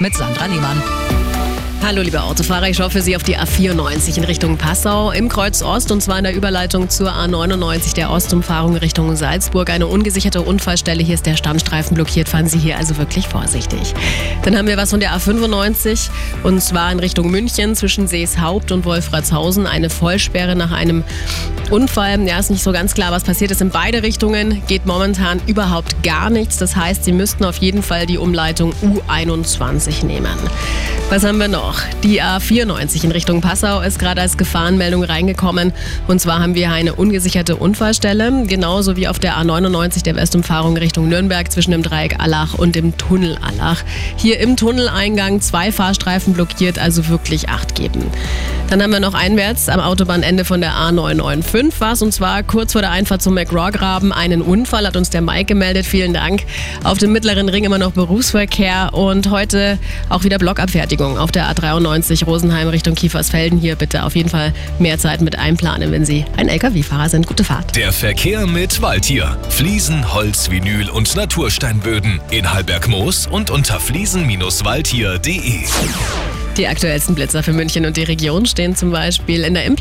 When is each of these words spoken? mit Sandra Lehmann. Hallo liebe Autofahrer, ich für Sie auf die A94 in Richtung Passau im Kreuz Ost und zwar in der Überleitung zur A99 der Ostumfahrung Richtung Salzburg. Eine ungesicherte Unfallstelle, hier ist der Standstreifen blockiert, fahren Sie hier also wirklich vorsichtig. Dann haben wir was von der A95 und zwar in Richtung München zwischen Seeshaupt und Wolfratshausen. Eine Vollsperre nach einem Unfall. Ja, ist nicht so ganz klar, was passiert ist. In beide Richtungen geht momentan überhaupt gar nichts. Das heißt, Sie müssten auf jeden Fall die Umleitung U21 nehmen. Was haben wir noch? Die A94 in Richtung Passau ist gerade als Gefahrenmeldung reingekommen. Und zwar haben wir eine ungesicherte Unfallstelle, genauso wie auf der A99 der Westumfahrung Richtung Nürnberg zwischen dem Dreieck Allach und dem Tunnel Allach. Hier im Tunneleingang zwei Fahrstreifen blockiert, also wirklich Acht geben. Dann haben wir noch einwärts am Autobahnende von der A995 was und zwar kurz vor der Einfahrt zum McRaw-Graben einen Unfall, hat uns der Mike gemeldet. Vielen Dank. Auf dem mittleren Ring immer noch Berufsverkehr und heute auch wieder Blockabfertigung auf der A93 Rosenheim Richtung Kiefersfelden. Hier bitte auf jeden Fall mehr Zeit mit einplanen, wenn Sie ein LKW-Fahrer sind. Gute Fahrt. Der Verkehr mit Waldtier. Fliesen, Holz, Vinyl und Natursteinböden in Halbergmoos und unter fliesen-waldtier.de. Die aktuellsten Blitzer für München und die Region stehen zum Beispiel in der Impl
mit 0.00 0.14
Sandra 0.14 0.44
Lehmann. 0.44 0.82
Hallo 1.82 2.02
liebe 2.02 2.22
Autofahrer, 2.22 2.68
ich 2.68 2.76
für 2.76 3.00
Sie 3.00 3.16
auf 3.16 3.22
die 3.22 3.38
A94 3.38 4.18
in 4.18 4.24
Richtung 4.24 4.58
Passau 4.58 5.10
im 5.10 5.30
Kreuz 5.30 5.62
Ost 5.62 5.90
und 5.90 6.02
zwar 6.02 6.18
in 6.18 6.24
der 6.24 6.34
Überleitung 6.34 6.90
zur 6.90 7.10
A99 7.10 7.94
der 7.94 8.10
Ostumfahrung 8.10 8.76
Richtung 8.76 9.16
Salzburg. 9.16 9.70
Eine 9.70 9.86
ungesicherte 9.86 10.42
Unfallstelle, 10.42 11.02
hier 11.02 11.14
ist 11.14 11.24
der 11.24 11.38
Standstreifen 11.38 11.94
blockiert, 11.94 12.28
fahren 12.28 12.46
Sie 12.46 12.58
hier 12.58 12.76
also 12.76 12.98
wirklich 12.98 13.26
vorsichtig. 13.26 13.94
Dann 14.42 14.54
haben 14.54 14.68
wir 14.68 14.76
was 14.76 14.90
von 14.90 15.00
der 15.00 15.12
A95 15.16 16.10
und 16.42 16.60
zwar 16.60 16.92
in 16.92 16.98
Richtung 16.98 17.30
München 17.30 17.74
zwischen 17.74 18.06
Seeshaupt 18.06 18.72
und 18.72 18.84
Wolfratshausen. 18.84 19.66
Eine 19.66 19.88
Vollsperre 19.88 20.56
nach 20.56 20.72
einem 20.72 21.04
Unfall. 21.70 22.20
Ja, 22.26 22.38
ist 22.38 22.50
nicht 22.50 22.62
so 22.62 22.72
ganz 22.72 22.94
klar, 22.94 23.12
was 23.12 23.24
passiert 23.24 23.50
ist. 23.50 23.60
In 23.60 23.70
beide 23.70 24.02
Richtungen 24.02 24.62
geht 24.66 24.86
momentan 24.86 25.40
überhaupt 25.46 26.02
gar 26.02 26.28
nichts. 26.28 26.56
Das 26.58 26.74
heißt, 26.74 27.04
Sie 27.04 27.12
müssten 27.12 27.44
auf 27.44 27.56
jeden 27.58 27.82
Fall 27.82 28.06
die 28.06 28.18
Umleitung 28.18 28.72
U21 29.08 30.04
nehmen. 30.04 30.36
Was 31.10 31.24
haben 31.24 31.38
wir 31.38 31.48
noch? 31.48 31.80
Die 32.02 32.22
A94 32.22 33.04
in 33.04 33.12
Richtung 33.12 33.40
Passau 33.40 33.80
ist 33.80 33.98
gerade 33.98 34.20
als 34.20 34.36
Gefahrenmeldung 34.36 35.04
reingekommen. 35.04 35.72
Und 36.08 36.20
zwar 36.20 36.40
haben 36.40 36.54
wir 36.54 36.70
eine 36.70 36.94
ungesicherte 36.94 37.56
Unfallstelle, 37.56 38.44
genauso 38.46 38.96
wie 38.96 39.08
auf 39.08 39.18
der 39.18 39.36
A99 39.36 40.02
der 40.02 40.16
Westumfahrung 40.16 40.76
Richtung 40.76 41.08
Nürnberg 41.08 41.50
zwischen 41.50 41.70
dem 41.70 41.82
Dreieck 41.82 42.20
Allach 42.20 42.54
und 42.54 42.74
dem 42.74 42.96
Tunnel 42.96 43.38
Allach. 43.42 43.82
Hier 44.16 44.40
im 44.40 44.56
Tunneleingang 44.56 45.40
zwei 45.40 45.72
Fahrstreifen 45.72 46.34
blockiert, 46.34 46.78
also 46.78 47.08
wirklich 47.08 47.48
Acht 47.48 47.74
geben. 47.74 48.04
Dann 48.70 48.80
haben 48.80 48.92
wir 48.92 49.00
noch 49.00 49.14
einwärts 49.14 49.68
am 49.68 49.80
Autobahnende 49.80 50.44
von 50.44 50.60
der 50.60 50.70
A995 50.74 51.72
was 51.80 52.02
und 52.02 52.12
zwar 52.12 52.44
kurz 52.44 52.70
vor 52.70 52.82
der 52.82 52.92
Einfahrt 52.92 53.20
zum 53.20 53.34
McRaw-Graben 53.34 54.12
einen 54.12 54.42
Unfall, 54.42 54.86
hat 54.86 54.96
uns 54.96 55.10
der 55.10 55.22
Mike 55.22 55.46
gemeldet. 55.46 55.84
Vielen 55.84 56.14
Dank. 56.14 56.44
Auf 56.84 56.98
dem 56.98 57.10
mittleren 57.10 57.48
Ring 57.48 57.64
immer 57.64 57.78
noch 57.78 57.90
Berufsverkehr 57.90 58.90
und 58.92 59.28
heute 59.28 59.76
auch 60.08 60.22
wieder 60.22 60.38
Blockabfertigung 60.38 61.18
auf 61.18 61.32
der 61.32 61.52
A93 61.52 62.24
Rosenheim 62.24 62.68
Richtung 62.68 62.94
Kiefersfelden. 62.94 63.58
Hier 63.58 63.74
bitte 63.74 64.04
auf 64.04 64.14
jeden 64.14 64.28
Fall 64.28 64.52
mehr 64.78 64.98
Zeit 64.98 65.20
mit 65.20 65.36
einplanen, 65.36 65.90
wenn 65.90 66.04
Sie 66.04 66.24
ein 66.36 66.48
LKW-Fahrer 66.48 67.08
sind. 67.08 67.26
Gute 67.26 67.42
Fahrt. 67.42 67.74
Der 67.74 67.92
Verkehr 67.92 68.46
mit 68.46 68.80
Waldtier. 68.80 69.36
Fliesen, 69.48 70.14
Holz, 70.14 70.48
Vinyl 70.48 70.88
und 70.90 71.16
Natursteinböden 71.16 72.20
in 72.30 72.52
Halbergmoos 72.52 73.26
und 73.26 73.50
unter 73.50 73.80
fliesen-waldtier.de. 73.80 75.64
Die 76.56 76.66
aktuellsten 76.66 77.14
Blitzer 77.14 77.42
für 77.42 77.52
München 77.52 77.86
und 77.86 77.96
die 77.96 78.02
Region 78.02 78.44
stehen 78.44 78.74
zum 78.74 78.90
Beispiel 78.90 79.44
in 79.44 79.54
der 79.54 79.64
Impl 79.64 79.78